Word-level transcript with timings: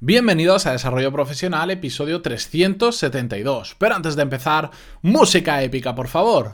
Bienvenidos 0.00 0.64
a 0.66 0.70
Desarrollo 0.70 1.10
Profesional, 1.10 1.72
episodio 1.72 2.22
372. 2.22 3.74
Pero 3.80 3.96
antes 3.96 4.14
de 4.14 4.22
empezar, 4.22 4.70
música 5.02 5.60
épica, 5.60 5.92
por 5.96 6.06
favor. 6.06 6.52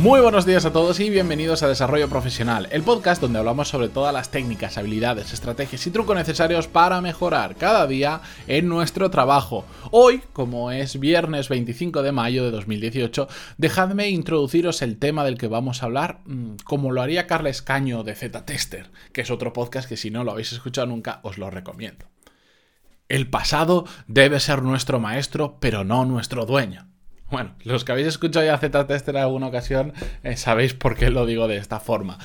Muy 0.00 0.22
buenos 0.22 0.46
días 0.46 0.64
a 0.64 0.72
todos 0.72 0.98
y 0.98 1.10
bienvenidos 1.10 1.62
a 1.62 1.68
Desarrollo 1.68 2.08
Profesional, 2.08 2.68
el 2.72 2.82
podcast 2.82 3.20
donde 3.20 3.38
hablamos 3.38 3.68
sobre 3.68 3.90
todas 3.90 4.14
las 4.14 4.30
técnicas, 4.30 4.78
habilidades, 4.78 5.34
estrategias 5.34 5.86
y 5.86 5.90
trucos 5.90 6.16
necesarios 6.16 6.68
para 6.68 7.02
mejorar 7.02 7.54
cada 7.56 7.86
día 7.86 8.22
en 8.46 8.66
nuestro 8.66 9.10
trabajo. 9.10 9.66
Hoy, 9.90 10.22
como 10.32 10.70
es 10.70 10.98
viernes 10.98 11.50
25 11.50 12.02
de 12.02 12.12
mayo 12.12 12.44
de 12.44 12.50
2018, 12.50 13.28
dejadme 13.58 14.08
introduciros 14.08 14.80
el 14.80 14.96
tema 14.96 15.22
del 15.22 15.36
que 15.36 15.48
vamos 15.48 15.82
a 15.82 15.86
hablar, 15.86 16.20
mm, 16.24 16.54
como 16.64 16.92
lo 16.92 17.02
haría 17.02 17.26
Carles 17.26 17.60
Caño 17.60 18.02
de 18.02 18.14
Z-Tester, 18.14 18.90
que 19.12 19.20
es 19.20 19.30
otro 19.30 19.52
podcast 19.52 19.86
que 19.86 19.98
si 19.98 20.10
no 20.10 20.24
lo 20.24 20.32
habéis 20.32 20.52
escuchado 20.52 20.86
nunca 20.86 21.20
os 21.24 21.36
lo 21.36 21.50
recomiendo. 21.50 22.06
El 23.10 23.28
pasado 23.28 23.84
debe 24.06 24.40
ser 24.40 24.62
nuestro 24.62 24.98
maestro, 24.98 25.58
pero 25.60 25.84
no 25.84 26.06
nuestro 26.06 26.46
dueño. 26.46 26.89
Bueno, 27.30 27.54
los 27.64 27.84
que 27.84 27.92
habéis 27.92 28.08
escuchado 28.08 28.44
ya 28.44 28.58
Z-Tester 28.58 29.14
en 29.14 29.22
alguna 29.22 29.46
ocasión 29.46 29.92
eh, 30.22 30.36
sabéis 30.36 30.74
por 30.74 30.96
qué 30.96 31.10
lo 31.10 31.26
digo 31.26 31.46
de 31.48 31.56
esta 31.58 31.80
forma. 31.80 32.18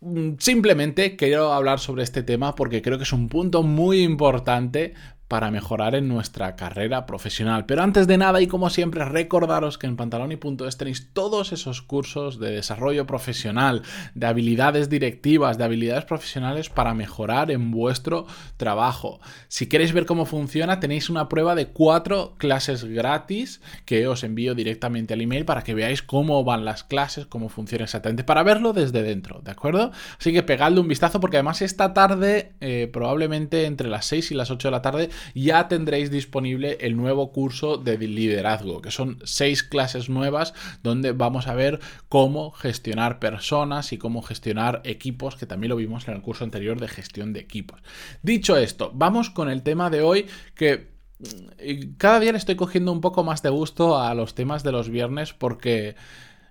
Mm, 0.00 0.34
simplemente 0.38 1.16
quiero 1.16 1.52
hablar 1.52 1.80
sobre 1.80 2.02
este 2.02 2.22
tema 2.22 2.54
porque 2.54 2.82
creo 2.82 2.98
que 2.98 3.04
es 3.04 3.12
un 3.12 3.28
punto 3.28 3.62
muy 3.62 4.02
importante 4.02 4.94
para 5.34 5.50
mejorar 5.50 5.96
en 5.96 6.06
nuestra 6.06 6.54
carrera 6.54 7.06
profesional. 7.06 7.66
Pero 7.66 7.82
antes 7.82 8.06
de 8.06 8.18
nada 8.18 8.40
y 8.40 8.46
como 8.46 8.70
siempre 8.70 9.04
recordaros 9.04 9.78
que 9.78 9.88
en 9.88 9.96
pantaloni.es 9.96 10.76
tenéis 10.76 11.12
todos 11.12 11.52
esos 11.52 11.82
cursos 11.82 12.38
de 12.38 12.52
desarrollo 12.52 13.04
profesional, 13.04 13.82
de 14.14 14.26
habilidades 14.28 14.88
directivas, 14.88 15.58
de 15.58 15.64
habilidades 15.64 16.04
profesionales 16.04 16.70
para 16.70 16.94
mejorar 16.94 17.50
en 17.50 17.72
vuestro 17.72 18.28
trabajo. 18.56 19.18
Si 19.48 19.66
queréis 19.66 19.92
ver 19.92 20.06
cómo 20.06 20.24
funciona 20.24 20.78
tenéis 20.78 21.10
una 21.10 21.28
prueba 21.28 21.56
de 21.56 21.66
cuatro 21.66 22.36
clases 22.38 22.84
gratis 22.84 23.60
que 23.86 24.06
os 24.06 24.22
envío 24.22 24.54
directamente 24.54 25.14
al 25.14 25.20
email 25.20 25.44
para 25.44 25.62
que 25.62 25.74
veáis 25.74 26.00
cómo 26.00 26.44
van 26.44 26.64
las 26.64 26.84
clases, 26.84 27.26
cómo 27.26 27.48
funciona 27.48 27.86
exactamente, 27.86 28.22
para 28.22 28.44
verlo 28.44 28.72
desde 28.72 29.02
dentro, 29.02 29.40
¿de 29.40 29.50
acuerdo? 29.50 29.90
Así 30.16 30.32
que 30.32 30.44
pegadle 30.44 30.78
un 30.78 30.86
vistazo 30.86 31.18
porque 31.18 31.38
además 31.38 31.60
esta 31.60 31.92
tarde, 31.92 32.52
eh, 32.60 32.88
probablemente 32.92 33.64
entre 33.64 33.88
las 33.88 34.06
6 34.06 34.30
y 34.30 34.34
las 34.36 34.52
8 34.52 34.68
de 34.68 34.72
la 34.72 34.80
tarde, 34.82 35.10
ya 35.34 35.68
tendréis 35.68 36.10
disponible 36.10 36.78
el 36.80 36.96
nuevo 36.96 37.32
curso 37.32 37.76
de 37.76 37.98
liderazgo, 37.98 38.80
que 38.80 38.90
son 38.90 39.18
seis 39.24 39.62
clases 39.62 40.08
nuevas 40.08 40.54
donde 40.82 41.12
vamos 41.12 41.46
a 41.46 41.54
ver 41.54 41.80
cómo 42.08 42.50
gestionar 42.50 43.18
personas 43.18 43.92
y 43.92 43.98
cómo 43.98 44.22
gestionar 44.22 44.80
equipos, 44.84 45.36
que 45.36 45.46
también 45.46 45.70
lo 45.70 45.76
vimos 45.76 46.06
en 46.08 46.14
el 46.14 46.22
curso 46.22 46.44
anterior 46.44 46.80
de 46.80 46.88
gestión 46.88 47.32
de 47.32 47.40
equipos. 47.40 47.80
Dicho 48.22 48.56
esto, 48.56 48.90
vamos 48.94 49.30
con 49.30 49.50
el 49.50 49.62
tema 49.62 49.90
de 49.90 50.02
hoy 50.02 50.26
que 50.54 50.88
mm, 51.18 51.94
cada 51.96 52.20
día 52.20 52.32
le 52.32 52.38
estoy 52.38 52.56
cogiendo 52.56 52.92
un 52.92 53.00
poco 53.00 53.24
más 53.24 53.42
de 53.42 53.50
gusto 53.50 53.98
a 53.98 54.14
los 54.14 54.34
temas 54.34 54.62
de 54.62 54.72
los 54.72 54.88
viernes 54.88 55.32
porque... 55.32 55.96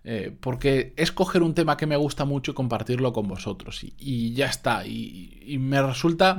Eh, 0.06 0.36
porque 0.38 0.94
es 0.98 1.14
coger 1.14 1.44
un 1.44 1.54
tema 1.54 1.78
que 1.78 1.86
me 1.86 1.96
gusta 1.96 2.26
mucho 2.26 2.52
y 2.52 2.54
compartirlo 2.54 3.14
con 3.14 3.26
vosotros. 3.26 3.86
Y, 3.86 4.34
ya 4.34 4.48
está. 4.48 4.86
Y, 4.86 5.56
me 5.62 5.82
resulta. 5.82 6.38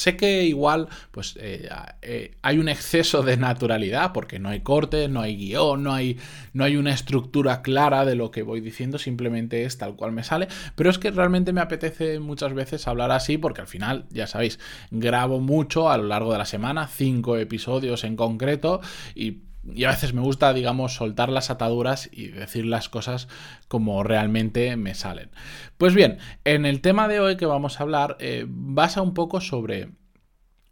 Sé 0.00 0.16
que 0.16 0.44
igual 0.44 0.88
pues 1.10 1.36
eh, 1.38 1.68
eh, 2.00 2.34
hay 2.40 2.58
un 2.58 2.70
exceso 2.70 3.22
de 3.22 3.36
naturalidad 3.36 4.14
porque 4.14 4.38
no 4.38 4.48
hay 4.48 4.60
corte, 4.60 5.08
no 5.08 5.20
hay 5.20 5.36
guion, 5.36 5.82
no 5.82 5.92
hay, 5.92 6.16
no 6.54 6.64
hay 6.64 6.78
una 6.78 6.94
estructura 6.94 7.60
clara 7.60 8.06
de 8.06 8.14
lo 8.14 8.30
que 8.30 8.42
voy 8.42 8.62
diciendo, 8.62 8.96
simplemente 8.96 9.64
es 9.64 9.76
tal 9.76 9.96
cual 9.96 10.12
me 10.12 10.24
sale, 10.24 10.48
pero 10.74 10.88
es 10.88 10.98
que 10.98 11.10
realmente 11.10 11.52
me 11.52 11.60
apetece 11.60 12.18
muchas 12.18 12.54
veces 12.54 12.88
hablar 12.88 13.10
así 13.10 13.36
porque 13.36 13.60
al 13.60 13.66
final, 13.66 14.06
ya 14.08 14.26
sabéis, 14.26 14.58
grabo 14.90 15.38
mucho 15.38 15.90
a 15.90 15.98
lo 15.98 16.04
largo 16.04 16.32
de 16.32 16.38
la 16.38 16.46
semana, 16.46 16.88
cinco 16.88 17.36
episodios 17.36 18.02
en 18.04 18.16
concreto 18.16 18.80
y 19.14 19.49
y 19.64 19.84
a 19.84 19.90
veces 19.90 20.14
me 20.14 20.22
gusta, 20.22 20.52
digamos, 20.52 20.94
soltar 20.94 21.28
las 21.28 21.50
ataduras 21.50 22.08
y 22.12 22.28
decir 22.28 22.66
las 22.66 22.88
cosas 22.88 23.28
como 23.68 24.02
realmente 24.02 24.76
me 24.76 24.94
salen. 24.94 25.30
Pues 25.78 25.94
bien, 25.94 26.18
en 26.44 26.66
el 26.66 26.80
tema 26.80 27.08
de 27.08 27.20
hoy 27.20 27.36
que 27.36 27.46
vamos 27.46 27.78
a 27.78 27.82
hablar, 27.82 28.16
eh, 28.20 28.46
basa 28.48 29.02
un 29.02 29.14
poco 29.14 29.40
sobre 29.40 29.90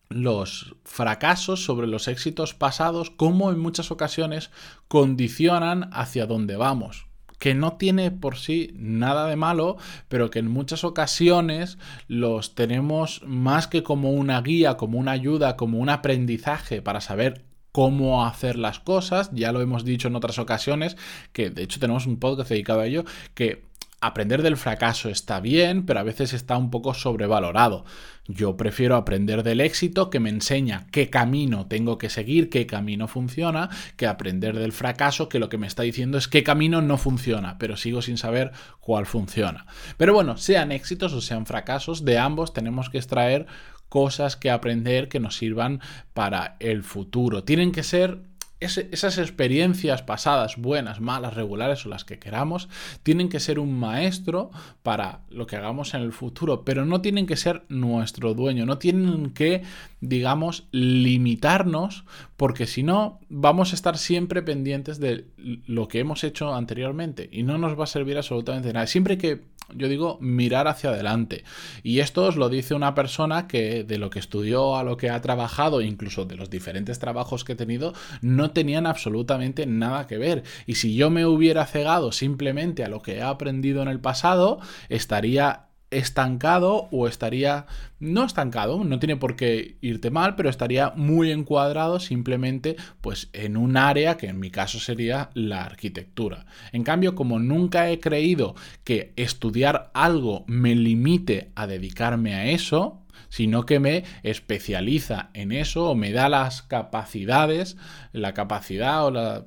los 0.09 0.77
fracasos, 0.85 1.65
sobre 1.65 1.87
los 1.87 2.09
éxitos 2.09 2.55
pasados, 2.55 3.11
cómo 3.11 3.51
en 3.51 3.59
muchas 3.59 3.91
ocasiones 3.91 4.51
condicionan 4.89 5.91
hacia 5.93 6.27
dónde 6.27 6.57
vamos 6.57 7.09
que 7.39 7.55
no 7.55 7.75
tiene 7.75 8.11
por 8.11 8.37
sí 8.37 8.73
nada 8.75 9.29
de 9.29 9.37
malo, 9.37 9.77
pero 10.09 10.31
que 10.31 10.41
en 10.41 10.51
muchas 10.51 10.85
ocasiones 10.85 11.79
los 12.09 12.55
tenemos 12.55 13.23
más 13.25 13.69
que 13.69 13.83
como 13.83 14.11
una 14.11 14.41
guía, 14.43 14.77
como 14.77 14.99
una 14.99 15.13
ayuda, 15.13 15.57
como 15.57 15.79
un 15.79 15.89
aprendizaje 15.89 16.83
para 16.83 17.01
saber 17.01 17.48
cómo 17.79 18.27
hacer 18.27 18.59
las 18.59 18.81
cosas. 18.81 19.31
Ya 19.33 19.53
lo 19.53 19.61
hemos 19.61 19.85
dicho 19.85 20.09
en 20.09 20.17
otras 20.17 20.41
ocasiones, 20.41 20.97
que 21.33 21.49
de 21.49 21.63
hecho 21.63 21.79
tenemos 21.79 22.07
un 22.07 22.19
podcast 22.19 22.51
dedicado 22.51 22.81
a 22.81 22.87
ello, 22.87 23.05
que 23.35 23.63
aprender 24.01 24.43
del 24.43 24.57
fracaso 24.57 25.11
está 25.11 25.39
bien, 25.39 25.87
pero 25.87 26.01
a 26.01 26.03
veces 26.03 26.33
está 26.33 26.57
un 26.57 26.73
poco 26.73 26.93
sobrevalorado. 26.93 27.85
Yo 28.27 28.57
prefiero 28.57 28.97
aprender 28.97 29.45
del 29.45 29.61
éxito 29.61 30.11
que 30.11 30.19
me 30.19 30.29
enseña 30.29 30.89
qué 30.91 31.09
camino 31.09 31.69
tengo 31.69 31.99
que 31.99 32.11
seguir, 32.11 32.51
qué 32.51 32.67
camino 32.67 33.07
funciona, 33.07 33.71
que 33.97 34.09
aprender 34.09 34.59
del 34.59 34.73
fracaso 34.73 35.29
que 35.29 35.39
lo 35.39 35.49
que 35.49 35.59
me 35.59 35.69
está 35.69 35.85
diciendo 35.85 36.19
es 36.19 36.27
qué 36.27 36.43
camino 36.43 36.83
no 36.83 36.99
funciona, 36.99 37.59
pero 37.59 37.77
sigo 37.77 38.03
sin 38.03 38.19
saber 38.19 38.51
cuál 38.81 39.07
funciona. 39.07 39.67
Pero 39.97 40.15
bueno, 40.15 40.37
sean 40.37 40.73
éxitos 40.73 41.13
o 41.13 41.21
sean 41.21 41.47
fracasos, 41.47 42.05
de 42.05 42.19
ambos 42.19 42.53
tenemos 42.53 42.91
que 42.91 42.99
extraer 42.99 43.47
cosas 43.89 44.37
que 44.37 44.51
aprender 44.51 45.09
que 45.09 45.21
nos 45.21 45.37
sirvan 45.37 45.81
para 46.15 46.57
el 46.61 46.83
futuro. 46.83 47.45
Tienen 47.45 47.73
que 47.73 47.83
ser 47.83 48.29
esas 48.61 49.19
experiencias 49.19 50.03
pasadas, 50.03 50.57
buenas, 50.57 51.01
malas, 51.01 51.35
regulares 51.35 51.87
o 51.87 51.89
las 51.89 52.05
que 52.05 52.19
queramos, 52.19 52.69
tienen 53.05 53.29
que 53.29 53.39
ser 53.39 53.61
un 53.61 53.79
maestro 53.79 54.51
para 54.83 55.21
lo 55.31 55.47
que 55.47 55.57
hagamos 55.57 55.95
en 55.95 56.03
el 56.03 56.13
futuro, 56.13 56.65
pero 56.65 56.85
no 56.85 57.01
tienen 57.01 57.27
que 57.27 57.37
ser 57.37 57.65
nuestro 57.69 58.35
dueño, 58.35 58.67
no 58.67 58.79
tienen 58.79 59.31
que, 59.31 59.63
digamos, 60.01 60.69
limitarnos, 60.71 62.05
porque 62.37 62.67
si 62.67 62.83
no, 62.83 63.21
vamos 63.29 63.73
a 63.73 63.75
estar 63.75 63.99
siempre 63.99 64.43
pendientes 64.43 65.01
de 65.01 65.27
lo 65.37 65.89
que 65.89 66.01
hemos 66.01 66.25
hecho 66.25 66.55
anteriormente 66.55 67.29
y 67.33 67.43
no 67.43 67.59
nos 67.59 67.79
va 67.79 67.85
a 67.85 67.89
servir 67.89 68.17
absolutamente 68.17 68.73
nada. 68.73 68.87
Siempre 68.87 69.19
que 69.19 69.43
yo 69.75 69.89
digo 69.89 70.19
mirar 70.21 70.67
hacia 70.67 70.91
adelante. 70.91 71.45
Y 71.83 72.01
esto 72.01 72.25
os 72.25 72.37
lo 72.37 72.49
dice 72.49 72.75
una 72.75 72.95
persona 72.95 73.47
que 73.47 73.85
de 73.85 73.99
lo 73.99 74.11
que 74.11 74.19
estudió 74.19 74.77
a 74.77 74.83
lo 74.83 74.97
que 74.97 75.11
ha 75.11 75.21
trabajado, 75.21 75.83
incluso 75.83 76.25
de 76.25 76.37
los 76.37 76.49
diferentes 76.51 76.99
trabajos 76.99 77.45
que 77.45 77.53
he 77.53 77.57
tenido, 77.57 77.93
no 78.23 78.51
tenían 78.53 78.87
absolutamente 78.87 79.67
nada 79.67 80.07
que 80.07 80.19
ver. 80.19 80.43
Y 80.67 80.77
si 80.77 80.95
yo 80.95 81.11
me 81.11 81.27
hubiera 81.27 81.67
cegado 81.67 82.13
simplemente 82.13 82.85
a 82.85 82.89
lo 82.89 83.03
que 83.03 83.17
he 83.17 83.23
aprendido 83.23 83.83
en 83.83 83.89
el 83.89 84.01
pasado, 84.01 84.59
estaría 84.89 85.68
estancado 85.91 86.89
o 86.91 87.09
estaría 87.09 87.67
no 88.01 88.25
estancado, 88.25 88.85
no 88.85 88.99
tiene 88.99 89.17
por 89.17 89.37
qué 89.37 89.77
irte 89.81 90.11
mal, 90.11 90.37
pero 90.37 90.51
estaría 90.51 90.93
muy 90.95 91.31
encuadrado 91.31 91.99
simplemente 91.99 92.77
pues 93.01 93.29
en 93.33 93.57
un 93.57 93.77
área 93.77 94.17
que 94.17 94.29
en 94.29 94.39
mi 94.39 94.51
caso 94.51 94.79
sería 94.79 95.31
la 95.35 95.65
arquitectura. 95.65 96.47
En 96.73 96.85
cambio, 96.85 97.15
como 97.15 97.39
nunca 97.39 97.91
he 97.91 98.01
creído 98.01 98.55
que 98.85 99.13
estudiar 99.17 99.91
algo 99.95 100.45
me 100.47 100.75
limite 100.75 101.51
a 101.55 101.67
dedicarme 101.67 102.35
a 102.35 102.47
eso, 102.47 103.03
sino 103.31 103.67
que 103.67 103.81
me 103.81 104.05
especializa 104.23 105.31
en 105.35 105.53
eso 105.53 105.91
o 105.91 105.95
me 105.95 106.13
da 106.13 106.29
las 106.29 106.63
capacidades, 106.63 107.77
la 108.13 108.33
capacidad 108.33 109.05
o, 109.07 109.45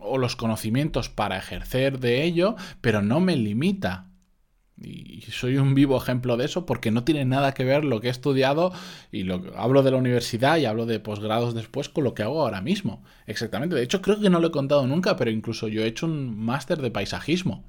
o 0.00 0.18
los 0.18 0.36
conocimientos 0.36 1.08
para 1.08 1.38
ejercer 1.38 1.98
de 1.98 2.24
ello, 2.24 2.56
pero 2.80 3.02
no 3.02 3.20
me 3.20 3.36
limita 3.36 4.07
y 4.80 5.22
soy 5.30 5.56
un 5.56 5.74
vivo 5.74 5.96
ejemplo 5.96 6.36
de 6.36 6.44
eso 6.44 6.66
porque 6.66 6.90
no 6.90 7.04
tiene 7.04 7.24
nada 7.24 7.52
que 7.52 7.64
ver 7.64 7.84
lo 7.84 8.00
que 8.00 8.08
he 8.08 8.10
estudiado 8.10 8.72
y 9.10 9.24
lo 9.24 9.42
hablo 9.56 9.82
de 9.82 9.90
la 9.90 9.96
universidad 9.96 10.56
y 10.58 10.66
hablo 10.66 10.86
de 10.86 11.00
posgrados 11.00 11.54
después 11.54 11.88
con 11.88 12.04
lo 12.04 12.14
que 12.14 12.22
hago 12.22 12.42
ahora 12.42 12.60
mismo. 12.60 13.02
Exactamente. 13.26 13.74
De 13.74 13.82
hecho, 13.82 14.02
creo 14.02 14.20
que 14.20 14.30
no 14.30 14.40
lo 14.40 14.48
he 14.48 14.52
contado 14.52 14.86
nunca, 14.86 15.16
pero 15.16 15.30
incluso 15.30 15.68
yo 15.68 15.82
he 15.82 15.86
hecho 15.86 16.06
un 16.06 16.38
máster 16.38 16.80
de 16.80 16.90
paisajismo 16.90 17.64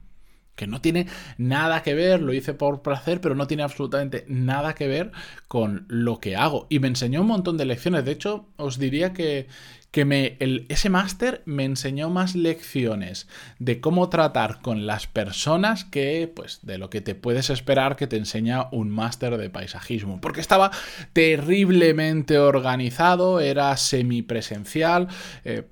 que 0.60 0.68
no 0.68 0.82
tiene 0.82 1.08
nada 1.38 1.84
que 1.84 1.94
ver, 1.94 2.22
lo 2.22 2.34
hice 2.34 2.54
por 2.54 2.82
placer, 2.82 3.22
pero 3.22 3.34
no 3.34 3.48
tiene 3.48 3.64
absolutamente 3.64 4.26
nada 4.28 4.76
que 4.76 4.88
ver 4.90 5.12
con 5.48 5.86
lo 5.88 6.20
que 6.20 6.36
hago. 6.36 6.68
Y 6.70 6.80
me 6.80 6.90
enseñó 6.90 7.22
un 7.22 7.28
montón 7.28 7.56
de 7.56 7.64
lecciones. 7.64 8.04
De 8.04 8.12
hecho, 8.12 8.50
os 8.58 8.78
diría 8.78 9.14
que, 9.14 9.48
que 9.92 10.04
me, 10.04 10.36
ese 10.68 10.90
máster 10.90 11.44
me 11.46 11.64
enseñó 11.64 12.10
más 12.10 12.36
lecciones 12.36 13.30
de 13.58 13.80
cómo 13.80 14.10
tratar 14.10 14.60
con 14.62 14.86
las 14.86 15.08
personas 15.08 15.86
que 15.86 16.30
pues 16.36 16.60
de 16.62 16.78
lo 16.78 16.90
que 16.90 17.00
te 17.00 17.16
puedes 17.16 17.50
esperar 17.50 17.96
que 17.96 18.08
te 18.08 18.18
enseña 18.18 18.68
un 18.74 18.90
máster 18.90 19.38
de 19.38 19.50
paisajismo. 19.50 20.20
Porque 20.20 20.42
estaba 20.42 20.72
terriblemente 21.14 22.38
organizado, 22.38 23.40
era 23.40 23.78
semipresencial. 23.78 25.08
Eh, 25.46 25.64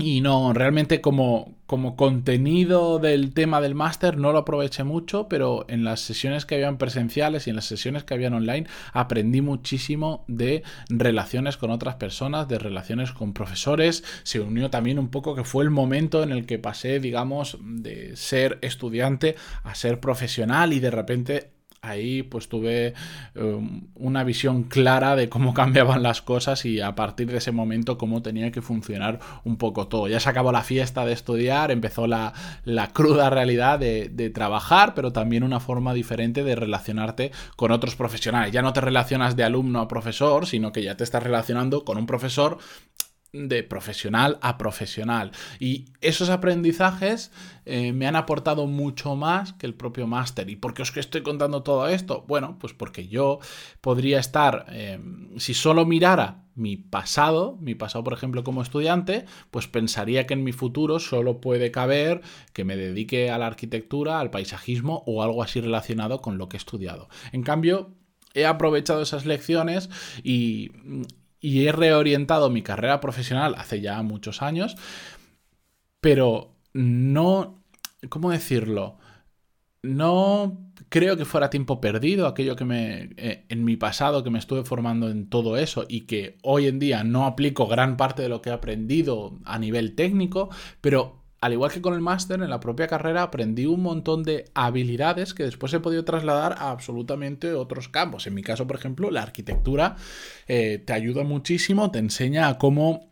y 0.00 0.20
no, 0.20 0.52
realmente 0.52 1.00
como, 1.00 1.56
como 1.66 1.96
contenido 1.96 3.00
del 3.00 3.34
tema 3.34 3.60
del 3.60 3.74
máster 3.74 4.16
no 4.16 4.30
lo 4.30 4.38
aproveché 4.38 4.84
mucho, 4.84 5.26
pero 5.28 5.66
en 5.68 5.82
las 5.82 5.98
sesiones 5.98 6.46
que 6.46 6.54
habían 6.54 6.78
presenciales 6.78 7.46
y 7.46 7.50
en 7.50 7.56
las 7.56 7.64
sesiones 7.64 8.04
que 8.04 8.14
habían 8.14 8.32
online 8.32 8.68
aprendí 8.92 9.40
muchísimo 9.40 10.24
de 10.28 10.62
relaciones 10.88 11.56
con 11.56 11.72
otras 11.72 11.96
personas, 11.96 12.46
de 12.46 12.60
relaciones 12.60 13.10
con 13.10 13.32
profesores. 13.32 14.04
Se 14.22 14.38
unió 14.38 14.70
también 14.70 15.00
un 15.00 15.08
poco 15.08 15.34
que 15.34 15.42
fue 15.42 15.64
el 15.64 15.70
momento 15.70 16.22
en 16.22 16.30
el 16.30 16.46
que 16.46 16.60
pasé, 16.60 17.00
digamos, 17.00 17.58
de 17.60 18.14
ser 18.14 18.60
estudiante 18.62 19.34
a 19.64 19.74
ser 19.74 19.98
profesional 19.98 20.72
y 20.72 20.78
de 20.78 20.92
repente 20.92 21.57
ahí 21.82 22.22
pues 22.22 22.48
tuve 22.48 22.94
um, 23.36 23.82
una 23.94 24.24
visión 24.24 24.64
clara 24.64 25.16
de 25.16 25.28
cómo 25.28 25.54
cambiaban 25.58 26.02
las 26.02 26.22
cosas 26.22 26.64
y 26.64 26.80
a 26.80 26.94
partir 26.94 27.30
de 27.30 27.38
ese 27.38 27.52
momento 27.52 27.98
cómo 27.98 28.22
tenía 28.22 28.50
que 28.50 28.62
funcionar 28.62 29.20
un 29.44 29.56
poco 29.56 29.88
todo. 29.88 30.08
Ya 30.08 30.20
se 30.20 30.28
acabó 30.28 30.52
la 30.52 30.62
fiesta 30.62 31.04
de 31.04 31.12
estudiar, 31.12 31.70
empezó 31.70 32.06
la, 32.06 32.32
cruda 32.92 33.30
realidad 33.30 33.78
de, 33.78 34.30
trabajar, 34.34 34.94
pero 34.94 35.12
también 35.12 35.42
una 35.42 35.60
forma 35.60 35.94
diferente 35.94 36.44
de 36.44 36.54
relacionarte 36.54 37.32
con 37.56 37.70
otros 37.70 37.96
profesionales. 37.96 38.52
Ya 38.52 38.62
no 38.62 38.72
te 38.72 38.80
relacionas 38.80 39.36
de 39.36 39.44
alumno 39.44 39.80
a 39.80 39.88
profesor, 39.88 40.46
sino 40.46 40.72
que 40.72 40.82
ya 40.82 40.96
te 40.96 41.04
estás 41.04 41.22
relacionando 41.22 41.84
con 41.84 41.98
un 41.98 42.06
profesor 42.06 42.58
de 43.32 43.62
profesional 43.62 44.38
a 44.40 44.56
profesional. 44.58 45.32
Y 45.60 45.86
esos 46.00 46.30
aprendizajes 46.30 47.30
eh, 47.66 47.92
me 47.92 48.06
han 48.06 48.16
aportado 48.16 48.66
mucho 48.66 49.16
más 49.16 49.52
que 49.52 49.66
el 49.66 49.74
propio 49.74 50.06
máster. 50.06 50.48
¿Y 50.48 50.56
por 50.56 50.74
qué 50.74 50.82
os 50.82 50.96
estoy 50.96 51.22
contando 51.22 51.62
todo 51.62 51.88
esto? 51.88 52.24
Bueno, 52.26 52.56
pues 52.58 52.72
porque 52.72 53.08
yo 53.08 53.38
podría 53.80 54.18
estar, 54.18 54.66
eh, 54.70 54.98
si 55.36 55.54
solo 55.54 55.84
mirara 55.84 56.44
mi 56.54 56.76
pasado, 56.76 57.56
mi 57.60 57.74
pasado 57.74 58.02
por 58.02 58.14
ejemplo 58.14 58.42
como 58.42 58.62
estudiante, 58.62 59.26
pues 59.50 59.68
pensaría 59.68 60.26
que 60.26 60.34
en 60.34 60.42
mi 60.42 60.52
futuro 60.52 60.98
solo 60.98 61.40
puede 61.40 61.70
caber 61.70 62.22
que 62.52 62.64
me 62.64 62.76
dedique 62.76 63.30
a 63.30 63.38
la 63.38 63.46
arquitectura, 63.46 64.18
al 64.18 64.30
paisajismo 64.30 65.04
o 65.06 65.22
algo 65.22 65.42
así 65.42 65.60
relacionado 65.60 66.20
con 66.20 66.38
lo 66.38 66.48
que 66.48 66.56
he 66.56 66.58
estudiado. 66.58 67.08
En 67.32 67.42
cambio, 67.42 67.94
he 68.34 68.46
aprovechado 68.46 69.02
esas 69.02 69.24
lecciones 69.24 69.88
y, 70.24 70.70
y 71.40 71.66
he 71.66 71.72
reorientado 71.72 72.50
mi 72.50 72.62
carrera 72.62 73.00
profesional 73.00 73.54
hace 73.58 73.80
ya 73.80 74.02
muchos 74.02 74.42
años, 74.42 74.76
pero 76.00 76.54
no, 76.72 77.62
¿cómo 78.08 78.30
decirlo? 78.30 78.98
No 79.82 80.72
creo 80.88 81.16
que 81.16 81.24
fuera 81.24 81.50
tiempo 81.50 81.80
perdido 81.80 82.26
aquello 82.26 82.56
que 82.56 82.64
me 82.64 83.10
eh, 83.16 83.44
en 83.48 83.64
mi 83.64 83.76
pasado 83.76 84.24
que 84.24 84.30
me 84.30 84.38
estuve 84.38 84.64
formando 84.64 85.08
en 85.10 85.28
todo 85.28 85.56
eso 85.56 85.86
y 85.88 86.02
que 86.02 86.38
hoy 86.42 86.66
en 86.66 86.78
día 86.78 87.04
no 87.04 87.26
aplico 87.26 87.66
gran 87.66 87.96
parte 87.96 88.22
de 88.22 88.28
lo 88.28 88.42
que 88.42 88.50
he 88.50 88.52
aprendido 88.52 89.38
a 89.44 89.58
nivel 89.58 89.94
técnico, 89.94 90.50
pero 90.80 91.17
al 91.40 91.52
igual 91.52 91.70
que 91.70 91.80
con 91.80 91.94
el 91.94 92.00
máster, 92.00 92.42
en 92.42 92.50
la 92.50 92.60
propia 92.60 92.88
carrera 92.88 93.22
aprendí 93.22 93.66
un 93.66 93.82
montón 93.82 94.24
de 94.24 94.46
habilidades 94.54 95.34
que 95.34 95.44
después 95.44 95.72
he 95.72 95.80
podido 95.80 96.04
trasladar 96.04 96.54
a 96.58 96.70
absolutamente 96.70 97.52
otros 97.52 97.88
campos. 97.88 98.26
En 98.26 98.34
mi 98.34 98.42
caso, 98.42 98.66
por 98.66 98.76
ejemplo, 98.76 99.10
la 99.10 99.22
arquitectura 99.22 99.96
eh, 100.48 100.82
te 100.84 100.92
ayuda 100.92 101.22
muchísimo, 101.22 101.90
te 101.90 102.00
enseña 102.00 102.48
a 102.48 102.58
cómo 102.58 103.08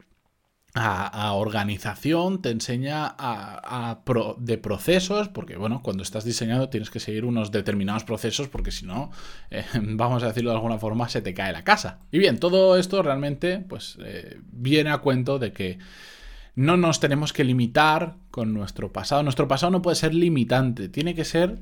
a, 0.78 1.32
organización, 1.32 2.42
te 2.42 2.50
enseña 2.50 3.14
a, 3.18 4.02
de 4.38 4.58
procesos, 4.58 5.28
porque 5.28 5.56
bueno, 5.56 5.80
cuando 5.82 6.02
estás 6.02 6.24
diseñando 6.24 6.68
tienes 6.68 6.90
que 6.90 7.00
seguir 7.00 7.24
unos 7.24 7.50
determinados 7.50 8.04
procesos, 8.04 8.48
porque 8.48 8.70
si 8.70 8.84
no, 8.84 9.10
eh, 9.50 9.64
vamos 9.82 10.22
a 10.22 10.28
decirlo 10.28 10.50
de 10.50 10.56
alguna 10.56 10.78
forma, 10.78 11.08
se 11.08 11.22
te 11.22 11.32
cae 11.32 11.52
la 11.52 11.64
casa. 11.64 12.00
Y 12.10 12.18
bien, 12.18 12.38
todo 12.38 12.76
esto 12.76 13.02
realmente 13.02 13.58
pues 13.58 13.98
eh, 14.04 14.38
viene 14.52 14.90
a 14.90 14.98
cuento 14.98 15.38
de 15.38 15.52
que 15.52 15.78
no 16.56 16.76
nos 16.78 17.00
tenemos 17.00 17.32
que 17.32 17.44
limitar 17.44 18.16
con 18.30 18.54
nuestro 18.54 18.90
pasado. 18.92 19.22
Nuestro 19.22 19.46
pasado 19.46 19.70
no 19.70 19.82
puede 19.82 19.94
ser 19.94 20.14
limitante, 20.14 20.88
tiene 20.88 21.14
que 21.14 21.24
ser 21.24 21.60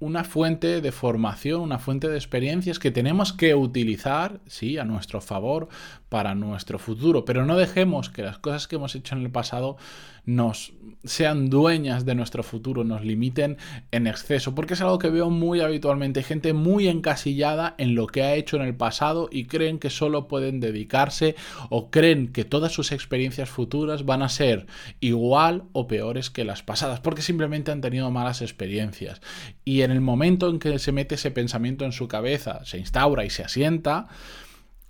una 0.00 0.24
fuente 0.24 0.80
de 0.80 0.92
formación, 0.92 1.60
una 1.60 1.78
fuente 1.78 2.08
de 2.08 2.16
experiencias 2.16 2.78
que 2.78 2.90
tenemos 2.90 3.32
que 3.32 3.54
utilizar, 3.54 4.40
sí, 4.46 4.78
a 4.78 4.84
nuestro 4.84 5.20
favor 5.20 5.68
para 6.08 6.34
nuestro 6.34 6.78
futuro, 6.78 7.24
pero 7.24 7.46
no 7.46 7.56
dejemos 7.56 8.10
que 8.10 8.22
las 8.22 8.38
cosas 8.38 8.68
que 8.68 8.76
hemos 8.76 8.94
hecho 8.94 9.14
en 9.14 9.22
el 9.22 9.30
pasado 9.30 9.76
nos 10.24 10.72
sean 11.04 11.48
dueñas 11.48 12.04
de 12.04 12.14
nuestro 12.14 12.42
futuro, 12.42 12.84
nos 12.84 13.04
limiten 13.04 13.56
en 13.90 14.06
exceso, 14.06 14.54
porque 14.54 14.74
es 14.74 14.80
algo 14.80 14.98
que 14.98 15.08
veo 15.08 15.30
muy 15.30 15.60
habitualmente, 15.60 16.22
gente 16.22 16.52
muy 16.52 16.88
encasillada 16.88 17.74
en 17.78 17.94
lo 17.94 18.06
que 18.06 18.22
ha 18.22 18.34
hecho 18.34 18.56
en 18.56 18.62
el 18.62 18.74
pasado 18.74 19.28
y 19.32 19.44
creen 19.44 19.78
que 19.78 19.90
solo 19.90 20.28
pueden 20.28 20.60
dedicarse 20.60 21.36
o 21.70 21.90
creen 21.90 22.28
que 22.28 22.44
todas 22.44 22.72
sus 22.72 22.92
experiencias 22.92 23.48
futuras 23.48 24.04
van 24.04 24.22
a 24.22 24.28
ser 24.28 24.66
igual 25.00 25.64
o 25.72 25.86
peores 25.86 26.30
que 26.30 26.44
las 26.44 26.62
pasadas, 26.62 27.00
porque 27.00 27.22
simplemente 27.22 27.70
han 27.70 27.80
tenido 27.80 28.10
malas 28.10 28.42
experiencias. 28.42 29.20
Y 29.64 29.82
en 29.82 29.90
el 29.90 30.00
momento 30.00 30.48
en 30.50 30.58
que 30.58 30.78
se 30.78 30.92
mete 30.92 31.14
ese 31.14 31.30
pensamiento 31.30 31.84
en 31.84 31.92
su 31.92 32.08
cabeza, 32.08 32.64
se 32.64 32.78
instaura 32.78 33.24
y 33.24 33.30
se 33.30 33.42
asienta, 33.42 34.08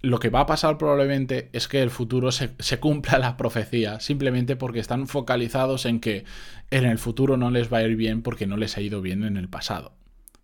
lo 0.03 0.19
que 0.19 0.31
va 0.31 0.41
a 0.41 0.47
pasar 0.47 0.79
probablemente 0.79 1.51
es 1.53 1.69
que 1.69 1.83
el 1.83 1.91
futuro 1.91 2.33
se, 2.33 2.81
cumpla 2.81 3.19
la 3.19 3.37
profecía, 3.37 4.01
simplemente 4.01 4.57
porque 4.57 4.81
están 4.81 5.07
focalizados 5.07 5.85
en 5.85 6.01
que 6.01 6.25
en 6.71 6.87
el 6.87 6.99
futuro 6.99 7.37
no 7.37 7.51
les 7.51 7.73
va 7.73 7.79
a 7.79 7.83
ir 7.83 7.97
bien 7.97 8.23
porque 8.23 8.47
no 8.47 8.57
les 8.57 8.77
ha 8.77 8.81
ido 8.81 9.03
bien 9.03 9.25
en 9.25 9.37
el 9.37 9.49
pasado. 9.49 9.93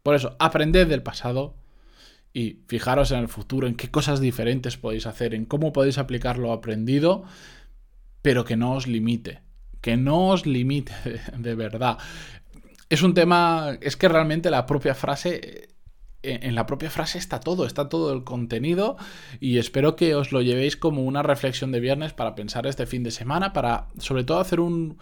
Por 0.02 0.14
eso, 0.14 0.36
aprended 0.38 0.86
del 0.88 1.02
pasado 1.02 1.56
y 2.34 2.60
fijaros 2.68 3.12
en 3.12 3.20
el 3.20 3.28
futuro, 3.28 3.66
en 3.66 3.76
qué 3.76 3.90
cosas 3.90 4.20
diferentes 4.20 4.76
podéis 4.76 5.06
hacer, 5.06 5.34
en 5.34 5.46
cómo 5.46 5.72
podéis 5.72 5.96
aplicar 5.96 6.36
lo 6.36 6.52
aprendido, 6.52 7.24
pero 8.20 8.44
que 8.44 8.56
no 8.56 8.72
os 8.72 8.86
limite, 8.86 9.40
que 9.80 9.96
no 9.96 10.28
os 10.28 10.44
limite 10.44 10.92
de 11.38 11.54
verdad. 11.54 11.96
Es 12.90 13.02
un 13.02 13.14
tema, 13.14 13.78
es 13.80 13.96
que 13.96 14.08
realmente 14.08 14.50
la 14.50 14.66
propia 14.66 14.94
frase 14.94 15.75
en 16.26 16.54
la 16.54 16.66
propia 16.66 16.90
frase 16.90 17.18
está 17.18 17.40
todo, 17.40 17.66
está 17.66 17.88
todo 17.88 18.12
el 18.12 18.24
contenido 18.24 18.96
y 19.40 19.58
espero 19.58 19.96
que 19.96 20.14
os 20.14 20.32
lo 20.32 20.42
llevéis 20.42 20.76
como 20.76 21.02
una 21.04 21.22
reflexión 21.22 21.72
de 21.72 21.80
viernes 21.80 22.12
para 22.12 22.34
pensar 22.34 22.66
este 22.66 22.86
fin 22.86 23.02
de 23.02 23.10
semana, 23.10 23.52
para 23.52 23.88
sobre 23.98 24.24
todo 24.24 24.40
hacer 24.40 24.60
un, 24.60 24.98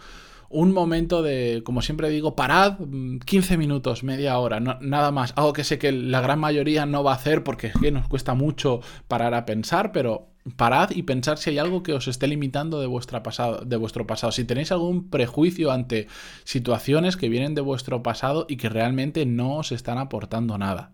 un 0.49 0.71
momento 0.71 1.21
de, 1.21 1.61
como 1.65 1.81
siempre 1.81 2.09
digo, 2.09 2.35
parad 2.35 2.77
15 3.25 3.55
mm, 3.55 3.59
minutos, 3.59 4.03
media 4.03 4.37
hora, 4.37 4.59
nada 4.59 5.11
más. 5.11 5.33
Algo 5.35 5.53
que 5.53 5.63
sé 5.63 5.77
que 5.77 5.91
la 5.91 6.21
gran 6.21 6.39
mayoría 6.39 6.85
no 6.85 7.03
va 7.03 7.11
a 7.11 7.15
hacer 7.15 7.43
porque 7.43 7.67
es 7.67 7.73
que 7.73 7.91
nos 7.91 8.07
cuesta 8.07 8.33
mucho 8.33 8.81
parar 9.07 9.33
a 9.33 9.45
pensar, 9.45 9.91
pero 9.91 10.29
parad 10.55 10.91
y 10.91 11.03
pensar 11.03 11.37
si 11.37 11.49
hay 11.49 11.57
algo 11.57 11.81
que 11.83 11.93
os 11.93 12.07
esté 12.07 12.27
limitando 12.27 12.79
de, 12.79 13.21
pasado, 13.21 13.65
de 13.65 13.77
vuestro 13.77 14.05
pasado. 14.07 14.31
Si 14.31 14.45
tenéis 14.45 14.71
algún 14.71 15.09
prejuicio 15.09 15.71
ante 15.71 16.07
situaciones 16.43 17.17
que 17.17 17.29
vienen 17.29 17.55
de 17.55 17.61
vuestro 17.61 18.03
pasado 18.03 18.45
y 18.47 18.57
que 18.57 18.69
realmente 18.69 19.25
no 19.25 19.57
os 19.57 19.71
están 19.71 19.97
aportando 19.97 20.57
nada 20.57 20.91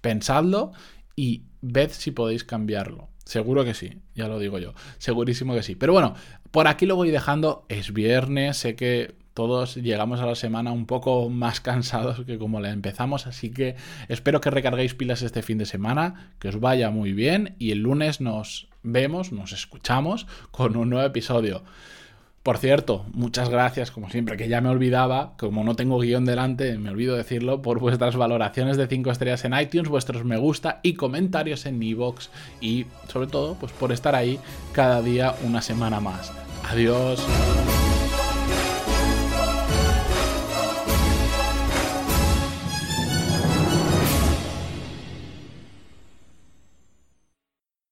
pensadlo 0.00 0.72
y 1.16 1.42
ved 1.60 1.90
si 1.90 2.10
podéis 2.10 2.44
cambiarlo. 2.44 3.08
Seguro 3.24 3.64
que 3.64 3.74
sí, 3.74 3.98
ya 4.14 4.28
lo 4.28 4.38
digo 4.38 4.58
yo. 4.58 4.72
Segurísimo 4.98 5.54
que 5.54 5.62
sí. 5.62 5.74
Pero 5.74 5.92
bueno, 5.92 6.14
por 6.50 6.66
aquí 6.66 6.86
lo 6.86 6.96
voy 6.96 7.10
dejando. 7.10 7.66
Es 7.68 7.92
viernes, 7.92 8.56
sé 8.56 8.74
que 8.74 9.14
todos 9.38 9.76
llegamos 9.76 10.20
a 10.20 10.26
la 10.26 10.34
semana 10.34 10.72
un 10.72 10.86
poco 10.86 11.28
más 11.30 11.60
cansados 11.60 12.24
que 12.24 12.38
como 12.38 12.60
la 12.60 12.70
empezamos, 12.70 13.28
así 13.28 13.50
que 13.50 13.76
espero 14.08 14.40
que 14.40 14.50
recarguéis 14.50 14.94
pilas 14.94 15.22
este 15.22 15.42
fin 15.42 15.58
de 15.58 15.64
semana, 15.64 16.32
que 16.40 16.48
os 16.48 16.58
vaya 16.58 16.90
muy 16.90 17.12
bien 17.12 17.54
y 17.58 17.70
el 17.70 17.78
lunes 17.78 18.20
nos 18.20 18.68
vemos, 18.82 19.30
nos 19.30 19.52
escuchamos 19.52 20.26
con 20.50 20.76
un 20.76 20.90
nuevo 20.90 21.06
episodio. 21.06 21.62
Por 22.48 22.56
cierto, 22.56 23.04
muchas 23.12 23.50
gracias, 23.50 23.90
como 23.90 24.08
siempre, 24.08 24.38
que 24.38 24.48
ya 24.48 24.62
me 24.62 24.70
olvidaba, 24.70 25.34
como 25.36 25.64
no 25.64 25.76
tengo 25.76 25.98
guion 25.98 26.24
delante, 26.24 26.78
me 26.78 26.88
olvido 26.88 27.14
decirlo, 27.14 27.60
por 27.60 27.78
vuestras 27.78 28.16
valoraciones 28.16 28.78
de 28.78 28.86
5 28.86 29.10
estrellas 29.10 29.44
en 29.44 29.52
iTunes, 29.52 29.90
vuestros 29.90 30.24
me 30.24 30.38
gusta 30.38 30.80
y 30.82 30.94
comentarios 30.94 31.66
en 31.66 31.82
iVoox 31.82 32.30
y 32.62 32.86
sobre 33.08 33.26
todo, 33.26 33.56
pues 33.60 33.72
por 33.72 33.92
estar 33.92 34.14
ahí 34.14 34.40
cada 34.72 35.02
día 35.02 35.34
una 35.44 35.60
semana 35.60 36.00
más. 36.00 36.32
Adiós. 36.70 37.22